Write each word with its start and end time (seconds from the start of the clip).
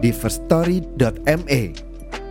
di 0.00 0.10
firststory.me. 0.10 1.62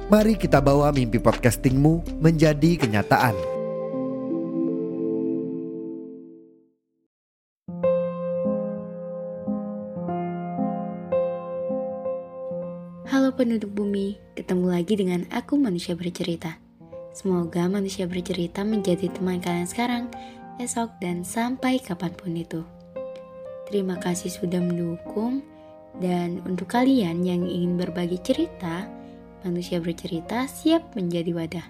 Mari 0.10 0.34
kita 0.42 0.58
bawa 0.58 0.90
mimpi 0.90 1.22
podcastingmu 1.22 2.18
menjadi 2.18 2.82
kenyataan. 2.82 3.38
Halo 13.10 13.30
penduduk 13.38 13.70
bumi, 13.70 14.18
ketemu 14.34 14.66
lagi 14.74 14.94
dengan 14.98 15.22
aku 15.30 15.54
manusia 15.62 15.94
bercerita. 15.94 16.58
Semoga 17.14 17.70
manusia 17.70 18.10
bercerita 18.10 18.66
menjadi 18.66 19.14
teman 19.14 19.42
kalian 19.42 19.70
sekarang, 19.70 20.10
esok, 20.58 20.98
dan 21.02 21.22
sampai 21.22 21.78
kapan 21.78 22.14
pun 22.18 22.34
itu. 22.34 22.62
Terima 23.70 24.02
kasih 24.02 24.34
sudah 24.34 24.58
mendukung, 24.58 25.46
dan 26.00 26.40
untuk 26.48 26.72
kalian 26.72 27.28
yang 27.28 27.44
ingin 27.44 27.76
berbagi 27.76 28.20
cerita, 28.24 28.88
manusia 29.44 29.84
bercerita 29.84 30.48
siap 30.48 30.96
menjadi 30.96 31.32
wadah. 31.36 31.68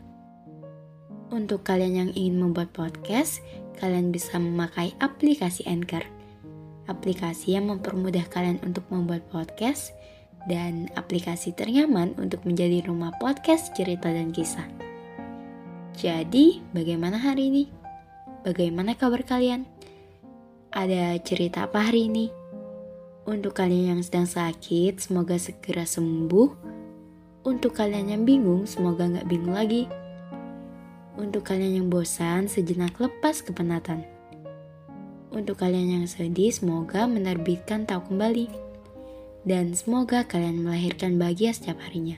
Untuk 1.33 1.66
kalian 1.66 1.94
yang 1.94 2.11
ingin 2.13 2.41
membuat 2.41 2.73
podcast, 2.73 3.41
kalian 3.81 4.13
bisa 4.13 4.38
memakai 4.38 4.94
aplikasi 5.02 5.66
Anchor. 5.66 6.05
Aplikasi 6.89 7.53
yang 7.57 7.69
mempermudah 7.69 8.25
kalian 8.30 8.57
untuk 8.66 8.85
membuat 8.89 9.25
podcast 9.30 9.94
dan 10.50 10.89
aplikasi 10.97 11.53
ternyaman 11.53 12.17
untuk 12.17 12.41
menjadi 12.45 12.85
rumah 12.85 13.13
podcast 13.22 13.73
cerita 13.77 14.09
dan 14.09 14.33
kisah. 14.33 14.66
Jadi, 15.97 16.61
bagaimana 16.73 17.17
hari 17.22 17.50
ini? 17.53 17.63
Bagaimana 18.41 18.97
kabar 18.97 19.22
kalian? 19.22 19.69
Ada 20.73 21.17
cerita 21.22 21.66
apa 21.69 21.91
hari 21.91 22.07
ini? 22.07 22.38
Untuk 23.30 23.53
kalian 23.53 23.94
yang 23.94 24.02
sedang 24.02 24.25
sakit, 24.25 25.05
semoga 25.05 25.38
segera 25.38 25.85
sembuh. 25.85 26.49
Untuk 27.45 27.77
kalian 27.77 28.09
yang 28.09 28.23
bingung, 28.25 28.66
semoga 28.66 29.05
nggak 29.05 29.30
bingung 29.30 29.53
lagi. 29.53 29.85
Untuk 31.13 31.45
kalian 31.45 31.77
yang 31.77 31.88
bosan, 31.94 32.50
sejenak 32.50 32.97
lepas 32.97 33.45
kepenatan. 33.45 34.02
Untuk 35.30 35.61
kalian 35.61 36.02
yang 36.02 36.05
sedih, 36.09 36.50
semoga 36.50 37.05
menerbitkan 37.05 37.85
tahu 37.85 38.09
kembali. 38.09 38.50
Dan 39.45 39.77
semoga 39.77 40.25
kalian 40.25 40.66
melahirkan 40.66 41.22
bahagia 41.22 41.53
setiap 41.53 41.77
harinya. 41.85 42.17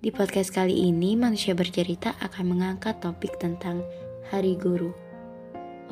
Di 0.00 0.08
podcast 0.16 0.48
kali 0.48 0.88
ini, 0.88 1.12
manusia 1.12 1.52
bercerita 1.52 2.16
akan 2.24 2.56
mengangkat 2.56 3.04
topik 3.04 3.36
tentang 3.36 3.84
Hari 4.32 4.56
Guru. 4.56 4.96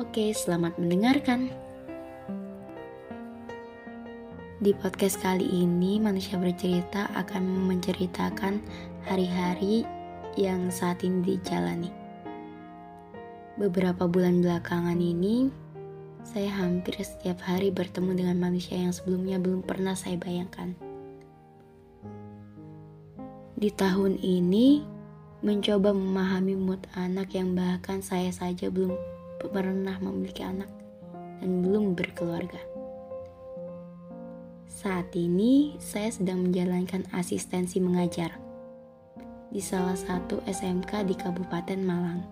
Oke, 0.01 0.33
selamat 0.33 0.81
mendengarkan. 0.81 1.60
Di 4.61 4.77
podcast 4.77 5.17
kali 5.17 5.65
ini, 5.65 5.97
manusia 5.97 6.37
bercerita 6.37 7.09
akan 7.17 7.65
menceritakan 7.65 8.61
hari-hari 9.09 9.81
yang 10.37 10.69
saat 10.69 11.01
ini 11.01 11.33
dijalani. 11.33 11.89
Beberapa 13.57 14.05
bulan 14.05 14.45
belakangan 14.45 15.01
ini, 15.01 15.49
saya 16.21 16.53
hampir 16.61 16.93
setiap 17.01 17.41
hari 17.41 17.73
bertemu 17.73 18.13
dengan 18.13 18.37
manusia 18.37 18.77
yang 18.77 18.93
sebelumnya 18.93 19.41
belum 19.41 19.65
pernah 19.65 19.97
saya 19.97 20.21
bayangkan. 20.21 20.77
Di 23.57 23.73
tahun 23.73 24.21
ini, 24.21 24.85
mencoba 25.41 25.89
memahami 25.89 26.53
mood 26.53 26.85
anak 26.93 27.33
yang 27.33 27.57
bahkan 27.57 28.05
saya 28.05 28.29
saja 28.29 28.69
belum 28.69 28.93
pernah 29.41 29.97
memiliki 29.97 30.45
anak 30.45 30.69
dan 31.41 31.65
belum 31.65 31.97
berkeluarga. 31.97 32.70
Saat 34.71 35.11
ini, 35.19 35.75
saya 35.83 36.07
sedang 36.07 36.47
menjalankan 36.47 37.03
asistensi 37.11 37.83
mengajar 37.83 38.39
di 39.51 39.59
salah 39.59 39.99
satu 39.99 40.39
SMK 40.47 41.03
di 41.03 41.11
Kabupaten 41.11 41.75
Malang. 41.83 42.23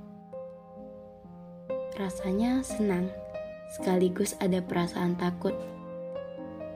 Rasanya 2.00 2.64
senang, 2.64 3.12
sekaligus 3.76 4.40
ada 4.40 4.64
perasaan 4.64 5.20
takut. 5.20 5.52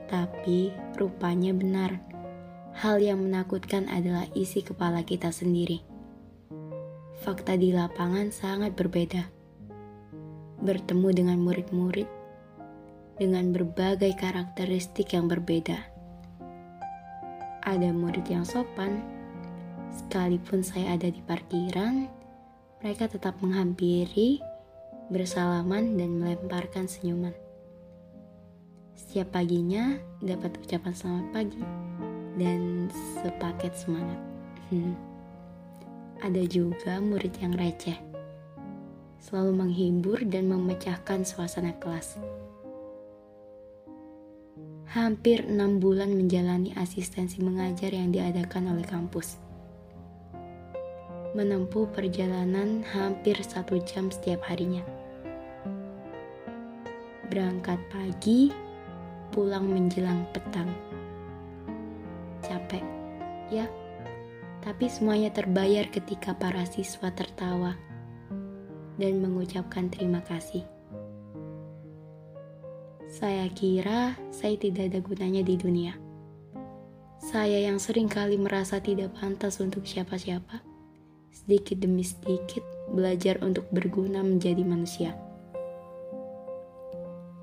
Tapi 0.04 0.68
rupanya 1.00 1.56
benar, 1.56 1.96
hal 2.76 3.00
yang 3.00 3.24
menakutkan 3.24 3.88
adalah 3.88 4.28
isi 4.36 4.60
kepala 4.60 5.00
kita 5.00 5.32
sendiri. 5.32 5.80
Fakta 7.24 7.56
di 7.56 7.72
lapangan 7.72 8.28
sangat 8.28 8.76
berbeda. 8.76 9.32
Bertemu 10.60 11.08
dengan 11.16 11.40
murid-murid 11.40 12.23
dengan 13.14 13.54
berbagai 13.54 14.18
karakteristik 14.18 15.14
yang 15.14 15.30
berbeda. 15.30 15.78
Ada 17.64 17.94
murid 17.94 18.26
yang 18.28 18.44
sopan, 18.44 19.00
sekalipun 19.94 20.60
saya 20.66 20.98
ada 20.98 21.08
di 21.08 21.22
parkiran, 21.22 22.10
mereka 22.82 23.08
tetap 23.08 23.38
menghampiri, 23.40 24.42
bersalaman, 25.08 25.96
dan 25.96 26.20
melemparkan 26.20 26.90
senyuman. 26.90 27.32
Setiap 28.98 29.32
paginya 29.32 29.96
dapat 30.20 30.58
ucapan 30.60 30.92
selamat 30.92 31.26
pagi 31.32 31.64
dan 32.36 32.90
sepaket 33.22 33.72
semangat. 33.78 34.20
Hmm. 34.68 34.94
Ada 36.26 36.46
juga 36.48 37.00
murid 37.04 37.36
yang 37.42 37.52
receh, 37.52 38.00
selalu 39.20 39.52
menghibur 39.60 40.18
dan 40.24 40.48
memecahkan 40.48 41.24
suasana 41.24 41.76
kelas 41.76 42.16
hampir 44.94 45.42
enam 45.50 45.82
bulan 45.82 46.14
menjalani 46.14 46.70
asistensi 46.78 47.42
mengajar 47.42 47.90
yang 47.90 48.14
diadakan 48.14 48.78
oleh 48.78 48.86
kampus. 48.86 49.42
Menempuh 51.34 51.90
perjalanan 51.90 52.86
hampir 52.94 53.34
satu 53.42 53.82
jam 53.82 54.14
setiap 54.14 54.46
harinya. 54.46 54.86
Berangkat 57.26 57.82
pagi, 57.90 58.54
pulang 59.34 59.66
menjelang 59.66 60.30
petang. 60.30 60.70
Capek, 62.46 62.86
ya, 63.50 63.66
tapi 64.62 64.86
semuanya 64.86 65.34
terbayar 65.34 65.90
ketika 65.90 66.38
para 66.38 66.62
siswa 66.70 67.10
tertawa 67.10 67.74
dan 68.94 69.18
mengucapkan 69.18 69.90
terima 69.90 70.22
kasih. 70.22 70.62
Saya 73.14 73.46
kira 73.54 74.18
saya 74.34 74.58
tidak 74.58 74.90
ada 74.90 74.98
gunanya 74.98 75.46
di 75.46 75.54
dunia. 75.54 75.94
Saya 77.22 77.62
yang 77.62 77.78
sering 77.78 78.10
kali 78.10 78.34
merasa 78.34 78.82
tidak 78.82 79.14
pantas 79.14 79.62
untuk 79.62 79.86
siapa-siapa, 79.86 80.58
sedikit 81.30 81.78
demi 81.78 82.02
sedikit 82.02 82.66
belajar 82.90 83.38
untuk 83.38 83.70
berguna 83.70 84.18
menjadi 84.18 84.66
manusia. 84.66 85.14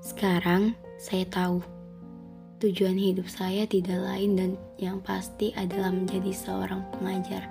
Sekarang 0.04 0.76
saya 1.00 1.24
tahu 1.32 1.64
tujuan 2.60 3.00
hidup 3.00 3.32
saya 3.32 3.64
tidak 3.64 3.96
lain 3.96 4.36
dan 4.36 4.50
yang 4.76 5.00
pasti 5.00 5.56
adalah 5.56 5.88
menjadi 5.88 6.36
seorang 6.36 6.84
pengajar 7.00 7.48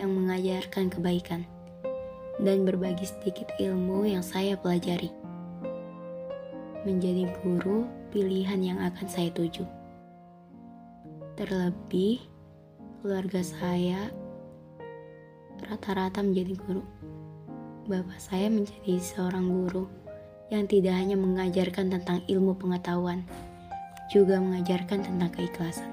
yang 0.00 0.16
mengajarkan 0.16 0.88
kebaikan 0.88 1.44
dan 2.40 2.64
berbagi 2.64 3.04
sedikit 3.04 3.52
ilmu 3.60 4.08
yang 4.08 4.24
saya 4.24 4.56
pelajari 4.56 5.19
menjadi 6.84 7.28
guru 7.44 7.84
pilihan 8.08 8.60
yang 8.60 8.78
akan 8.80 9.06
saya 9.06 9.28
tuju. 9.32 9.68
Terlebih, 11.36 12.24
keluarga 13.00 13.40
saya 13.44 14.08
rata-rata 15.68 16.24
menjadi 16.24 16.56
guru. 16.56 16.84
Bapak 17.88 18.20
saya 18.20 18.48
menjadi 18.48 18.96
seorang 19.00 19.48
guru 19.50 19.88
yang 20.48 20.64
tidak 20.66 20.96
hanya 20.96 21.16
mengajarkan 21.16 21.92
tentang 21.92 22.20
ilmu 22.26 22.56
pengetahuan, 22.56 23.24
juga 24.10 24.40
mengajarkan 24.40 25.04
tentang 25.04 25.30
keikhlasan. 25.32 25.88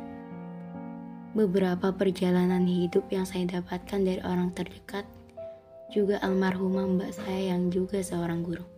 Beberapa 1.38 1.94
perjalanan 1.94 2.66
hidup 2.66 3.06
yang 3.14 3.28
saya 3.28 3.46
dapatkan 3.46 4.02
dari 4.02 4.22
orang 4.26 4.50
terdekat 4.58 5.06
juga 5.94 6.20
almarhumah 6.26 6.90
mbak 6.98 7.12
saya 7.14 7.54
yang 7.54 7.70
juga 7.70 8.02
seorang 8.02 8.42
guru. 8.42 8.77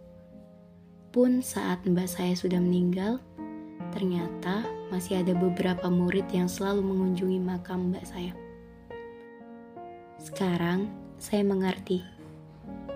Pun 1.10 1.42
saat 1.42 1.82
mbak 1.90 2.06
saya 2.06 2.38
sudah 2.38 2.62
meninggal, 2.62 3.18
ternyata 3.90 4.62
masih 4.94 5.26
ada 5.26 5.34
beberapa 5.34 5.90
murid 5.90 6.30
yang 6.30 6.46
selalu 6.46 6.86
mengunjungi 6.86 7.42
makam 7.42 7.90
mbak 7.90 8.06
saya. 8.06 8.30
Sekarang, 10.22 10.86
saya 11.18 11.42
mengerti. 11.42 12.06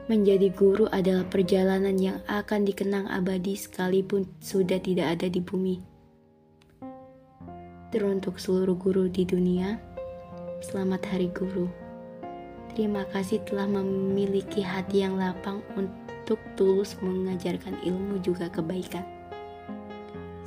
Menjadi 0.05 0.53
guru 0.53 0.85
adalah 0.93 1.25
perjalanan 1.25 1.97
yang 1.97 2.21
akan 2.29 2.69
dikenang 2.69 3.09
abadi 3.09 3.57
sekalipun 3.57 4.29
sudah 4.37 4.77
tidak 4.77 5.17
ada 5.17 5.25
di 5.33 5.41
bumi. 5.41 5.81
Teruntuk 7.89 8.37
seluruh 8.37 8.77
guru 8.77 9.09
di 9.09 9.25
dunia, 9.25 9.81
selamat 10.61 11.01
Hari 11.09 11.33
Guru. 11.33 11.65
Terima 12.77 13.09
kasih 13.09 13.41
telah 13.41 13.65
memiliki 13.65 14.61
hati 14.61 15.01
yang 15.01 15.17
lapang 15.17 15.65
untuk 16.23 16.39
tulus 16.55 16.95
mengajarkan 17.03 17.83
ilmu 17.83 18.23
juga 18.23 18.47
kebaikan. 18.47 19.03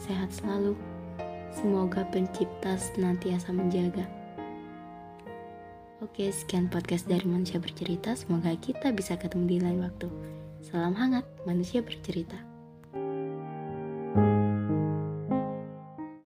Sehat 0.01 0.33
selalu. 0.33 0.73
Semoga 1.53 2.01
pencipta 2.09 2.81
senantiasa 2.81 3.53
menjaga. 3.53 4.09
Oke, 6.01 6.33
sekian 6.33 6.73
podcast 6.73 7.05
dari 7.05 7.29
Manusia 7.29 7.61
Bercerita. 7.61 8.17
Semoga 8.17 8.57
kita 8.57 8.89
bisa 8.97 9.21
ketemu 9.21 9.45
di 9.45 9.57
lain 9.61 9.85
waktu. 9.85 10.09
Salam 10.65 10.97
hangat, 10.97 11.29
Manusia 11.45 11.85
Bercerita. 11.85 12.41